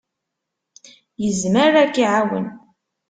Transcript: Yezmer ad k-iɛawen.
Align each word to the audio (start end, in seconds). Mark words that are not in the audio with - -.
Yezmer 1.23 1.73
ad 1.81 1.89
k-iɛawen. 1.95 2.45